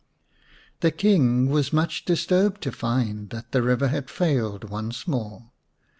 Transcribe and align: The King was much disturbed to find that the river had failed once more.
The 0.79 0.89
King 0.89 1.47
was 1.47 1.71
much 1.71 2.05
disturbed 2.05 2.61
to 2.63 2.71
find 2.71 3.29
that 3.29 3.51
the 3.51 3.61
river 3.61 3.89
had 3.89 4.09
failed 4.09 4.63
once 4.63 5.07
more. 5.07 5.51